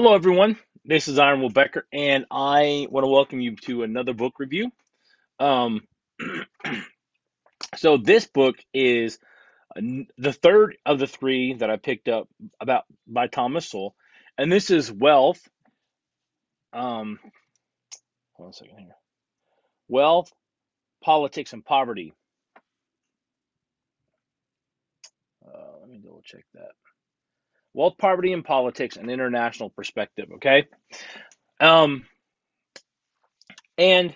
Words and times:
Hello, 0.00 0.14
everyone. 0.14 0.56
This 0.84 1.08
is 1.08 1.18
Iron 1.18 1.40
Will 1.40 1.50
Becker, 1.50 1.84
and 1.92 2.24
I 2.30 2.86
want 2.88 3.02
to 3.02 3.10
welcome 3.10 3.40
you 3.40 3.56
to 3.62 3.82
another 3.82 4.14
book 4.14 4.38
review. 4.38 4.70
Um, 5.40 5.80
so 7.76 7.96
this 7.96 8.24
book 8.24 8.54
is 8.72 9.18
the 9.74 10.32
third 10.32 10.76
of 10.86 11.00
the 11.00 11.08
three 11.08 11.54
that 11.54 11.68
I 11.68 11.78
picked 11.78 12.06
up 12.06 12.28
about 12.60 12.84
by 13.08 13.26
Thomas 13.26 13.68
Sowell, 13.68 13.96
and 14.38 14.52
this 14.52 14.70
is 14.70 14.88
Wealth. 14.92 15.40
Um, 16.72 17.18
hold 18.34 18.46
on 18.46 18.50
a 18.50 18.52
second 18.52 18.78
here. 18.78 18.94
Wealth, 19.88 20.32
Politics, 21.02 21.52
and 21.52 21.64
Poverty. 21.64 22.14
Uh, 25.44 25.80
let 25.80 25.88
me 25.88 25.98
double 25.98 26.22
check 26.24 26.44
that. 26.54 26.70
Wealth, 27.74 27.94
Poverty, 27.98 28.32
and 28.32 28.44
Politics, 28.44 28.96
an 28.96 29.10
International 29.10 29.70
Perspective. 29.70 30.28
Okay. 30.36 30.66
Um, 31.60 32.04
and 33.76 34.14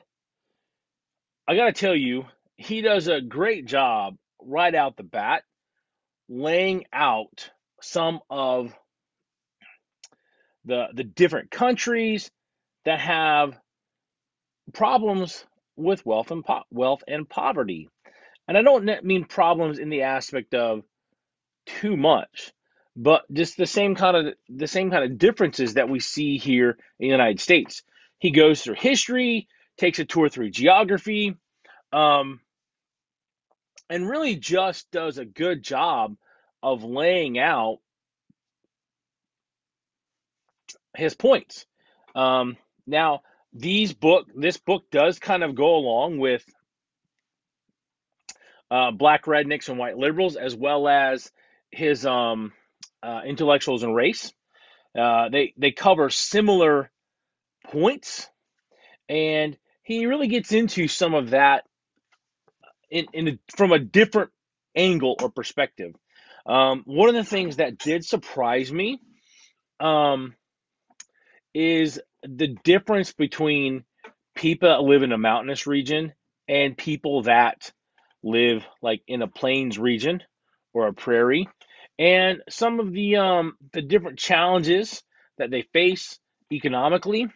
I 1.46 1.56
got 1.56 1.66
to 1.66 1.72
tell 1.72 1.94
you, 1.94 2.24
he 2.56 2.80
does 2.80 3.08
a 3.08 3.20
great 3.20 3.66
job 3.66 4.16
right 4.40 4.74
out 4.74 4.96
the 4.96 5.02
bat 5.02 5.42
laying 6.28 6.84
out 6.92 7.50
some 7.80 8.20
of 8.30 8.72
the 10.64 10.86
the 10.94 11.04
different 11.04 11.50
countries 11.50 12.30
that 12.84 13.00
have 13.00 13.58
problems 14.72 15.44
with 15.76 16.06
wealth 16.06 16.30
and 16.30 16.44
po- 16.44 16.62
wealth 16.70 17.02
and 17.06 17.28
poverty. 17.28 17.88
And 18.48 18.56
I 18.56 18.62
don't 18.62 19.04
mean 19.04 19.24
problems 19.24 19.78
in 19.78 19.88
the 19.88 20.02
aspect 20.02 20.54
of 20.54 20.82
too 21.66 21.96
much, 21.96 22.52
but 22.96 23.22
just 23.32 23.56
the 23.56 23.66
same 23.66 23.94
kind 23.94 24.16
of 24.16 24.34
the 24.48 24.66
same 24.66 24.90
kind 24.90 25.04
of 25.04 25.18
differences 25.18 25.74
that 25.74 25.88
we 25.88 26.00
see 26.00 26.38
here 26.38 26.70
in 26.98 27.08
the 27.08 27.12
United 27.12 27.40
States. 27.40 27.82
He 28.18 28.30
goes 28.30 28.62
through 28.62 28.76
history, 28.78 29.48
takes 29.78 29.98
a 29.98 30.04
tour 30.04 30.28
through 30.28 30.50
geography, 30.50 31.36
um, 31.92 32.40
and 33.88 34.08
really 34.08 34.36
just 34.36 34.90
does 34.90 35.18
a 35.18 35.24
good 35.24 35.62
job 35.62 36.16
of 36.62 36.84
laying 36.84 37.38
out 37.38 37.78
his 40.96 41.14
points. 41.14 41.66
Um, 42.14 42.56
now, 42.86 43.22
these 43.52 43.92
book 43.92 44.28
this 44.34 44.58
book 44.58 44.84
does 44.90 45.18
kind 45.18 45.42
of 45.42 45.54
go 45.54 45.76
along 45.76 46.18
with 46.18 46.44
uh, 48.70 48.90
black 48.90 49.24
rednecks 49.24 49.68
and 49.68 49.78
white 49.78 49.98
liberals, 49.98 50.36
as 50.36 50.54
well 50.54 50.88
as 50.88 51.30
his 51.70 52.06
um, 52.06 52.52
uh, 53.02 53.22
intellectuals 53.26 53.82
and 53.82 53.94
race. 53.94 54.32
Uh, 54.98 55.28
they 55.30 55.54
they 55.58 55.72
cover 55.72 56.10
similar 56.10 56.90
points, 57.66 58.28
and 59.08 59.56
he 59.84 60.06
really 60.06 60.28
gets 60.28 60.52
into 60.52 60.88
some 60.88 61.14
of 61.14 61.30
that 61.30 61.64
in, 62.90 63.06
in 63.14 63.28
a, 63.28 63.38
from 63.56 63.72
a 63.72 63.80
different 63.80 64.30
angle 64.76 65.16
or 65.22 65.30
perspective. 65.30 65.94
Um, 66.46 66.84
one 66.86 67.10
of 67.10 67.16
the 67.16 67.24
things 67.24 67.58
that 67.58 67.78
did 67.78 68.04
surprise 68.04 68.72
me 68.72 69.00
um, 69.80 70.34
is 71.54 72.00
the 72.22 72.56
difference 72.64 73.12
between 73.12 73.84
people 74.34 74.68
that 74.68 74.82
live 74.82 75.02
in 75.02 75.12
a 75.12 75.18
mountainous 75.18 75.66
region 75.66 76.12
and 76.48 76.76
people 76.76 77.22
that 77.24 77.72
live 78.22 78.64
like 78.82 79.02
in 79.08 79.22
a 79.22 79.28
plains 79.28 79.78
region 79.78 80.22
or 80.74 80.88
a 80.88 80.92
prairie 80.94 81.48
and 82.02 82.42
some 82.48 82.80
of 82.80 82.92
the 82.92 83.16
um, 83.16 83.56
the 83.72 83.80
different 83.80 84.18
challenges 84.18 85.04
that 85.38 85.52
they 85.52 85.62
face 85.72 86.18
economically. 86.52 87.28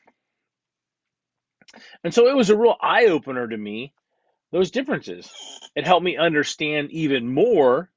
And 2.03 2.13
so 2.13 2.29
it 2.29 2.37
was 2.37 2.51
a 2.51 2.57
real 2.57 2.75
eye 2.81 3.07
opener 3.07 3.47
to 3.47 3.57
me 3.57 3.93
those 4.51 4.73
differences. 4.73 5.31
It 5.77 5.87
helped 5.87 6.05
me 6.05 6.17
understand 6.17 6.91
even 6.91 7.33
more 7.33 7.91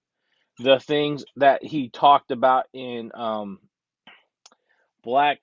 the 0.60 0.80
things 0.80 1.26
that 1.38 1.64
he 1.64 1.90
talked 1.90 2.30
about 2.32 2.66
in 2.74 3.12
um, 3.16 3.60
black 5.04 5.40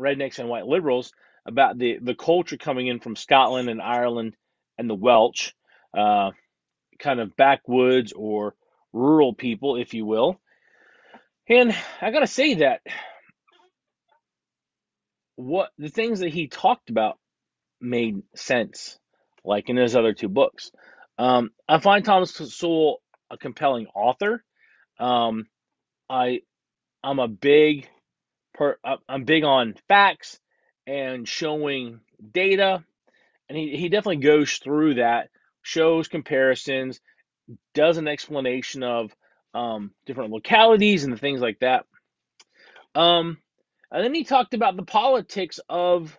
rednecks 0.00 0.38
and 0.40 0.48
white 0.48 0.66
liberals 0.66 1.12
about 1.46 1.78
the, 1.78 1.98
the 2.00 2.14
culture 2.14 2.56
coming 2.56 2.88
in 2.88 2.98
from 2.98 3.14
Scotland 3.16 3.68
and 3.68 3.82
Ireland 3.82 4.34
and 4.78 4.90
the 4.90 4.94
Welsh, 4.94 5.52
uh, 5.96 6.30
kind 6.98 7.20
of 7.20 7.36
backwoods 7.36 8.12
or 8.12 8.54
rural 8.92 9.34
people, 9.34 9.76
if 9.76 9.94
you 9.94 10.06
will. 10.06 10.40
And 11.48 11.74
I 12.00 12.10
got 12.10 12.20
to 12.20 12.26
say 12.26 12.54
that 12.54 12.80
what 15.36 15.70
the 15.78 15.88
things 15.88 16.20
that 16.20 16.28
he 16.28 16.48
talked 16.48 16.90
about 16.90 17.18
made 17.80 18.22
sense, 18.34 18.98
like 19.44 19.68
in 19.68 19.76
his 19.76 19.96
other 19.96 20.12
two 20.12 20.28
books. 20.28 20.70
Um, 21.18 21.50
I 21.68 21.78
find 21.78 22.04
Thomas 22.04 22.32
Sowell 22.32 23.00
a 23.30 23.38
compelling 23.38 23.86
author. 23.94 24.44
Um, 24.98 25.46
I 26.08 26.40
I'm 27.02 27.18
a 27.18 27.28
big 27.28 27.88
per, 28.54 28.76
I'm 29.08 29.24
big 29.24 29.44
on 29.44 29.74
facts 29.88 30.38
and 30.86 31.26
showing 31.26 32.00
data, 32.32 32.84
and 33.48 33.56
he, 33.56 33.76
he 33.76 33.88
definitely 33.88 34.22
goes 34.22 34.58
through 34.58 34.94
that, 34.94 35.30
shows 35.62 36.08
comparisons, 36.08 37.00
does 37.74 37.98
an 37.98 38.08
explanation 38.08 38.82
of 38.82 39.14
um, 39.54 39.92
different 40.06 40.30
localities 40.30 41.04
and 41.04 41.18
things 41.18 41.40
like 41.40 41.58
that. 41.60 41.86
Um, 42.94 43.38
and 43.90 44.04
then 44.04 44.14
he 44.14 44.24
talked 44.24 44.54
about 44.54 44.76
the 44.76 44.84
politics 44.84 45.60
of 45.68 46.16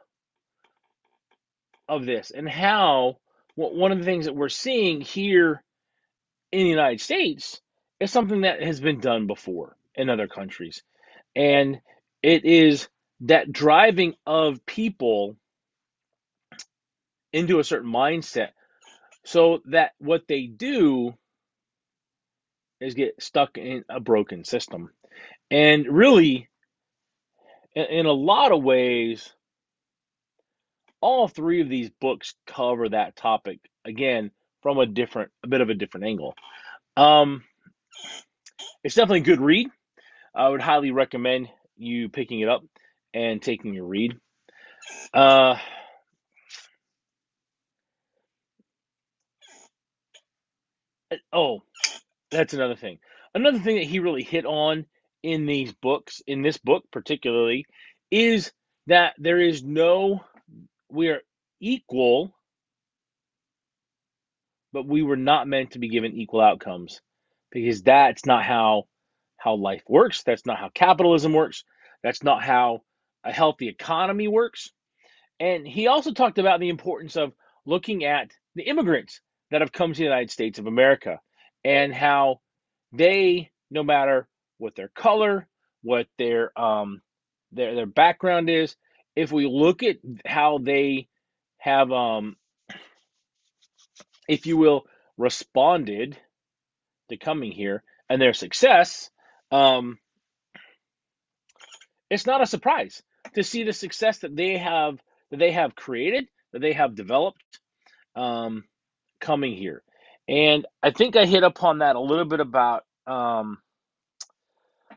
of 1.88 2.06
this 2.06 2.32
and 2.32 2.48
how 2.50 3.18
one 3.56 3.92
of 3.92 4.00
the 4.00 4.06
things 4.06 4.26
that 4.26 4.36
we're 4.36 4.50
seeing 4.50 5.02
here 5.02 5.62
in 6.52 6.64
the 6.64 6.70
United 6.70 7.02
States 7.02 7.62
is 8.00 8.12
something 8.12 8.42
that 8.42 8.64
has 8.64 8.80
been 8.80 9.00
done 9.00 9.28
before 9.28 9.76
in 9.96 10.10
other 10.10 10.28
countries. 10.28 10.84
And 11.36 11.80
it 12.24 12.46
is 12.46 12.88
that 13.22 13.52
driving 13.52 14.16
of 14.26 14.66
people 14.66 15.36
into 17.34 17.60
a 17.60 17.64
certain 17.64 17.92
mindset 17.92 18.50
so 19.24 19.62
that 19.66 19.92
what 20.00 20.24
they 20.28 20.46
do 20.46 21.14
is 22.80 22.96
get 22.96 23.22
stuck 23.22 23.58
in 23.58 23.86
a 23.90 24.00
broken 24.00 24.44
system. 24.44 24.90
And 25.50 25.86
really, 25.88 26.50
in, 27.76 28.06
a 28.06 28.12
lot 28.12 28.52
of 28.52 28.64
ways, 28.64 29.32
all 31.00 31.28
three 31.28 31.62
of 31.62 31.70
these 31.70 31.90
books 32.02 32.34
cover 32.48 32.90
that 32.90 33.16
topic 33.16 33.60
again 33.86 34.32
from 34.62 34.78
a 34.78 34.86
different, 34.86 35.32
a 35.44 35.48
bit 35.48 35.62
of 35.62 35.70
a 35.70 35.76
different 35.76 36.08
angle. 36.08 36.36
Um, 36.98 37.44
it's 38.84 38.96
definitely 38.96 39.20
a 39.20 39.24
good 39.24 39.42
read. 39.42 39.68
I 40.34 40.50
would 40.50 40.62
highly 40.62 40.92
recommend 40.92 41.50
you 41.78 42.10
picking 42.10 42.40
it 42.40 42.50
up 42.50 42.64
and 43.14 43.42
taking 43.42 43.78
a 43.78 43.84
read. 43.84 44.18
Uh, 45.14 45.58
Uh, 51.12 51.16
oh, 51.34 51.64
that's 52.32 52.54
another 52.54 52.76
thing. 52.76 53.00
Another 53.34 53.60
thing 53.60 53.76
that 53.78 53.86
he 53.86 54.00
really 54.00 54.24
hit 54.24 54.46
on 54.46 54.86
in 55.24 55.46
these 55.46 55.74
books, 55.74 56.22
in 56.28 56.42
this 56.42 56.58
book 56.58 56.86
particularly, 56.92 57.66
is 58.10 58.52
that 58.88 59.14
there 59.18 59.40
is 59.40 59.64
no, 59.64 60.24
we 60.90 61.10
are 61.10 61.22
equal, 61.60 62.34
but 64.74 64.88
we 64.88 65.04
were 65.04 65.18
not 65.18 65.48
meant 65.48 65.72
to 65.72 65.80
be 65.80 65.90
given 65.90 66.14
equal 66.14 66.42
outcomes 66.42 67.02
because 67.52 67.82
that's 67.84 68.26
not 68.26 68.44
how 68.44 68.86
how 69.38 69.56
life 69.56 69.84
works. 69.88 70.24
That's 70.24 70.46
not 70.46 70.60
how 70.60 70.70
capitalism 70.70 71.34
works. 71.34 71.64
That's 72.04 72.24
not 72.24 72.44
how 72.44 72.84
a 73.24 73.32
healthy 73.32 73.68
economy 73.70 74.28
works. 74.28 74.70
And 75.40 75.68
he 75.68 75.88
also 75.88 76.14
talked 76.14 76.38
about 76.38 76.60
the 76.60 76.70
importance 76.70 77.16
of 77.16 77.34
looking 77.66 78.06
at 78.06 78.32
the 78.56 78.64
immigrants 78.64 79.20
that 79.52 79.62
have 79.62 79.72
come 79.72 79.94
to 79.94 79.98
the 79.98 80.04
United 80.04 80.32
States 80.32 80.60
of 80.60 80.68
America 80.68 81.20
and 81.64 81.94
how 81.94 82.40
they, 82.94 83.52
no 83.70 83.84
matter 83.84 84.28
what 84.58 84.76
their 84.76 84.90
color, 84.90 85.48
what 85.84 86.08
their 86.18 86.58
um, 86.60 87.02
their 87.52 87.76
their 87.76 87.86
background 87.86 88.50
is, 88.50 88.76
if 89.16 89.32
we 89.32 89.48
look 89.48 89.84
at 89.84 89.98
how 90.26 90.58
they 90.58 91.08
have, 91.58 91.92
um, 91.92 92.36
if 94.28 94.46
you 94.46 94.58
will, 94.58 94.86
responded 95.18 96.18
to 97.10 97.18
coming 97.18 97.52
here 97.52 97.84
and 98.10 98.22
their 98.22 98.34
success, 98.34 99.10
um, 99.52 100.00
it's 102.10 102.26
not 102.26 102.42
a 102.42 102.48
surprise 102.48 103.02
to 103.36 103.44
see 103.44 103.64
the 103.64 103.74
success 103.74 104.20
that 104.20 104.36
they 104.36 104.58
have 104.58 104.98
that 105.32 105.38
they 105.40 105.52
have 105.52 105.76
created, 105.76 106.28
that 106.54 106.60
they 106.62 106.74
have 106.74 106.96
developed, 106.96 107.42
um, 108.16 108.66
coming 109.22 109.56
here. 109.56 109.84
And 110.28 110.66
I 110.84 110.92
think 110.92 111.16
I 111.16 111.26
hit 111.26 111.44
upon 111.44 111.80
that 111.80 111.96
a 111.96 112.02
little 112.02 112.26
bit 112.26 112.42
about 112.42 112.84
um, 113.08 113.60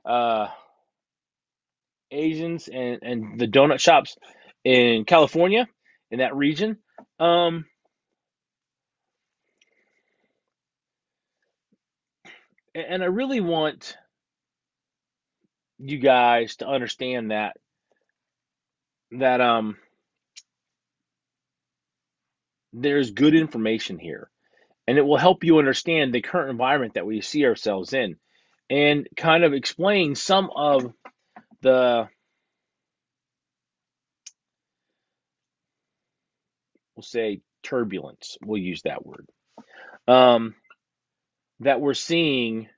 uh, 0.05 0.49
Asians 2.11 2.69
and, 2.69 2.99
and 3.03 3.41
the 3.41 3.47
donut 3.47 3.81
shops 3.81 4.17
in 4.65 5.05
California, 5.05 5.69
in 6.11 6.19
that 6.19 6.35
region. 6.35 6.79
Um, 7.21 7.67
and 12.75 13.03
I 13.03 13.07
really 13.07 13.41
want 13.41 13.97
you 15.79 15.99
guys 15.99 16.57
to 16.57 16.69
understand 16.69 17.31
that 17.31 17.57
that 19.13 19.41
um 19.41 19.77
there's 22.75 23.13
good 23.13 23.35
information 23.35 23.99
here 23.99 24.31
and 24.87 24.99
it 24.99 25.03
will 25.03 25.17
help 25.17 25.45
you 25.45 25.59
understand 25.59 26.13
the 26.13 26.21
current 26.21 26.51
environment 26.51 26.95
that 26.95 27.07
we 27.07 27.21
see 27.21 27.47
ourselves 27.47 27.93
in 27.93 28.17
and 28.71 29.09
kind 29.17 29.45
of 29.45 29.55
explain 29.55 30.15
some 30.15 30.51
of 30.55 30.93
the 31.63 32.09
we'll 36.97 37.03
say 37.03 37.41
turbulence 37.63 38.37
we'll 38.45 38.61
use 38.61 38.83
that 38.83 39.07
word 39.07 39.27
um, 40.09 40.55
that 41.61 41.81
we're 41.81 41.95
seeing 41.95 42.69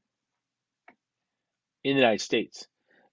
in 1.85 1.97
the 1.97 2.01
united 2.01 2.21
states. 2.21 2.67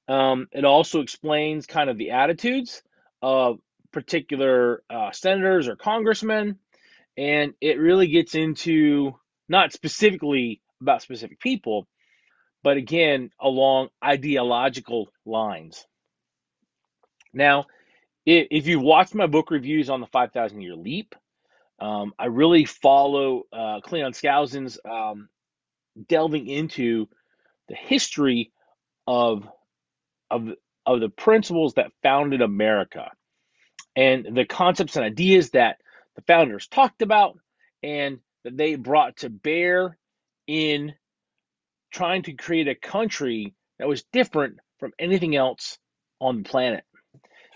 Um, 0.07 0.47
it 0.51 0.65
also 0.65 1.01
explains 1.01 1.65
kind 1.65 1.89
of 1.89 1.97
the 1.97 2.12
attitudes 2.12 2.83
of 3.21 3.59
particular 3.91 4.83
uh, 4.89 5.12
senators 5.12 5.68
or 5.68 5.75
congressmen 5.75 6.57
and 7.18 7.54
it 7.62 7.80
really 7.80 8.07
gets 8.07 8.36
into 8.36 9.13
not 9.50 9.74
specifically 9.74 10.62
about 10.81 11.01
specific 11.01 11.39
people, 11.39 11.88
but 12.63 12.77
again, 12.77 13.30
along 13.39 13.89
ideological 14.04 15.10
lines. 15.25 15.86
Now, 17.33 17.65
if 18.25 18.68
you've 18.68 18.81
watched 18.81 19.15
my 19.15 19.27
book 19.27 19.51
reviews 19.51 19.89
on 19.89 20.00
the 20.00 20.07
5,000 20.07 20.62
year 20.62 20.75
leap, 20.75 21.15
um, 21.80 22.13
I 22.18 22.25
really 22.27 22.65
follow 22.65 23.44
uh, 23.51 23.81
Cleon 23.81 24.13
Skousen's 24.13 24.80
um, 24.89 25.27
delving 26.07 26.48
into 26.48 27.07
the 27.68 27.75
history 27.75 28.51
of, 29.07 29.48
of, 30.31 30.50
of 30.86 31.00
the 31.01 31.10
principles 31.10 31.74
that 31.74 31.92
founded 32.01 32.42
America 32.42 33.12
and 33.95 34.36
the 34.36 34.45
concepts 34.45 34.95
and 34.95 35.06
ideas 35.06 35.51
that 35.51 35.77
the 36.15 36.21
founders 36.24 36.68
talked 36.68 37.01
about 37.01 37.38
and 37.81 38.19
that 38.44 38.57
they 38.57 38.75
brought 38.75 39.18
to 39.18 39.30
bear 39.30 39.98
in 40.48 40.94
trying 41.92 42.24
to 42.24 42.33
create 42.33 42.68
a 42.68 42.75
country 42.75 43.54
that 43.80 43.88
was 43.88 44.04
different 44.12 44.57
from 44.80 44.92
anything 45.00 45.36
else 45.36 45.77
on 46.19 46.44
the 46.44 46.50
planet. 46.50 46.83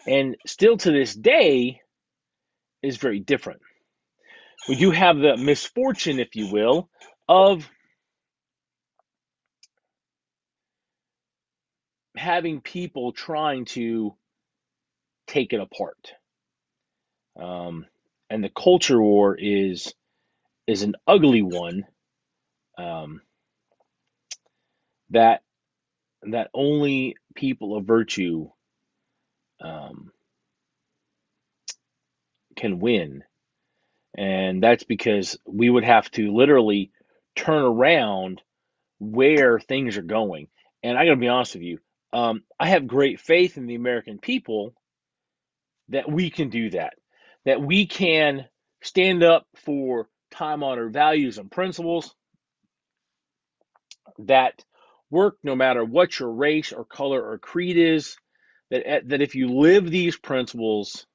And 0.08 0.38
still 0.46 0.78
to 0.78 0.92
this 0.92 1.14
day 1.14 1.82
is 2.82 2.98
very 2.98 3.20
different. 3.20 3.62
We 4.68 4.76
do 4.76 4.92
have 4.92 5.18
the 5.18 5.38
misfortune, 5.38 6.20
if 6.20 6.36
you 6.36 6.52
will, 6.52 6.90
of 7.28 7.70
having 12.16 12.62
people 12.62 13.12
trying 13.12 13.66
to 13.66 14.16
take 15.28 15.54
it 15.54 15.60
apart. 15.60 16.14
Um, 17.40 17.86
and 18.30 18.44
the 18.44 18.50
culture 18.50 19.02
war 19.02 19.36
is 19.40 19.94
is 20.68 20.84
an 20.84 20.96
ugly 21.08 21.42
one 21.42 21.86
um, 22.78 23.22
that 25.12 25.42
that 26.24 26.50
only 26.54 27.16
people 27.36 27.78
of 27.78 27.86
virtue 27.86 28.50
um, 29.62 30.12
can 32.56 32.80
win, 32.80 33.24
and 34.18 34.64
that's 34.64 34.84
because 34.84 35.38
we 35.48 35.70
would 35.70 35.86
have 35.86 36.10
to 36.12 36.34
literally 36.36 36.92
turn 37.36 37.64
around 37.64 38.42
where 39.00 39.60
things 39.60 39.98
are 39.98 40.02
going. 40.04 40.48
And 40.84 40.98
I 40.98 41.06
got 41.06 41.12
to 41.12 41.18
be 41.18 41.28
honest 41.28 41.56
with 41.56 41.64
you, 41.64 41.80
um, 42.14 42.44
I 42.60 42.70
have 42.70 42.88
great 42.88 43.20
faith 43.20 43.58
in 43.58 43.68
the 43.68 43.76
American 43.76 44.20
people 44.20 44.74
that 45.90 46.12
we 46.12 46.30
can 46.30 46.50
do 46.50 46.70
that 46.72 46.94
that 47.48 47.62
we 47.62 47.86
can 47.88 48.46
stand 48.84 49.24
up 49.24 49.48
for 49.56 50.10
time 50.32 50.64
honored 50.64 50.92
values 50.92 51.38
and 51.38 51.50
principles 51.50 52.14
that 54.20 54.66
work 55.10 55.38
no 55.44 55.56
matter 55.56 55.86
what 55.86 56.20
your 56.20 56.30
race 56.30 56.74
or 56.74 56.84
color 56.84 57.26
or 57.26 57.38
creed 57.38 57.78
is 57.78 58.18
that 58.70 58.86
eh, 58.86 59.00
that 59.06 59.22
if 59.22 59.34
you 59.34 59.48
live 59.48 59.90
these 59.90 60.18
principles 60.18 61.08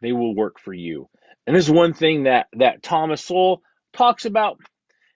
they 0.00 0.12
will 0.12 0.32
work 0.32 0.60
for 0.60 0.72
you. 0.72 1.08
And 1.44 1.56
this 1.56 1.64
is 1.64 1.72
one 1.72 1.92
thing 1.92 2.24
that 2.24 2.46
that 2.52 2.84
thomas 2.84 3.24
sowell 3.24 3.62
talks 3.92 4.26
about. 4.26 4.60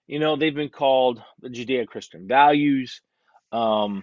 You 0.09 0.19
know 0.19 0.35
they've 0.35 0.53
been 0.53 0.71
called 0.71 1.23
the 1.41 1.51
judeo-christian 1.51 2.27
values. 2.27 3.01
Um, 3.53 4.03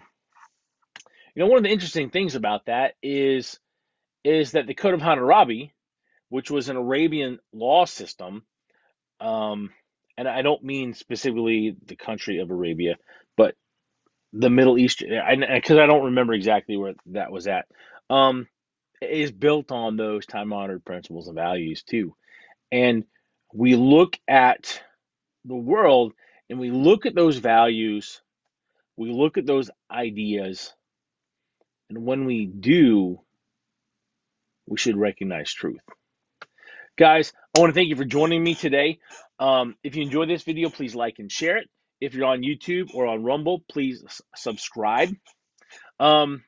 you 1.35 1.43
know 1.43 1.47
one 1.47 1.57
of 1.57 1.63
the 1.63 1.71
interesting 1.71 2.11
things 2.11 2.35
about 2.35 2.67
that 2.67 2.93
is 3.03 3.59
is 4.23 4.53
that 4.53 4.67
the 4.67 4.73
code 4.73 4.93
of 4.93 5.01
hammurabi 5.01 5.73
which 6.29 6.51
was 6.51 6.69
an 6.69 6.77
Arabian 6.77 7.39
law 7.53 7.85
system. 7.85 8.43
Um, 9.19 9.71
and 10.17 10.27
I 10.27 10.41
don't 10.41 10.63
mean 10.63 10.93
specifically 10.93 11.75
the 11.85 11.95
country 11.95 12.39
of 12.39 12.49
Arabia, 12.49 12.95
but 13.35 13.55
the 14.33 14.49
Middle 14.49 14.77
East, 14.77 14.99
because 14.99 15.77
I, 15.77 15.83
I, 15.83 15.87
don't 15.87 16.05
remember 16.05 16.33
exactly 16.33 16.75
where 16.77 16.93
that 17.07 17.31
was 17.31 17.47
at, 17.47 17.65
um, 18.09 18.47
is 19.01 19.31
built 19.31 19.71
on 19.71 19.95
those 19.95 20.25
time 20.25 20.53
honored 20.53 20.83
principles 20.83 21.27
and 21.27 21.35
values 21.35 21.83
too. 21.83 22.15
And 22.71 23.05
we 23.53 23.75
look 23.75 24.17
at 24.27 24.81
the 25.45 25.55
world 25.55 26.13
and 26.49 26.59
we 26.59 26.71
look 26.71 27.05
at 27.05 27.15
those 27.15 27.37
values, 27.37 28.21
we 28.95 29.11
look 29.11 29.37
at 29.37 29.45
those 29.45 29.69
ideas, 29.89 30.73
and 31.89 32.05
when 32.05 32.25
we 32.25 32.45
do, 32.45 33.19
we 34.67 34.77
should 34.77 34.97
recognize 34.97 35.51
truth. 35.53 35.81
Guys, 36.97 37.31
I 37.55 37.59
want 37.59 37.69
to 37.69 37.75
thank 37.75 37.89
you 37.89 37.95
for 37.95 38.05
joining 38.05 38.43
me 38.43 38.55
today. 38.55 38.97
Um, 39.37 39.75
if 39.83 39.95
you 39.95 40.01
enjoyed 40.01 40.29
this 40.29 40.41
video, 40.41 40.71
please 40.71 40.95
like 40.95 41.19
and 41.19 41.31
share 41.31 41.57
it. 41.57 41.69
If 42.01 42.15
you're 42.15 42.25
on 42.25 42.41
YouTube 42.41 42.89
or 42.95 43.05
on 43.05 43.23
Rumble, 43.23 43.61
please 43.69 44.03
subscribe. 44.35 45.09
Um, 45.99 46.43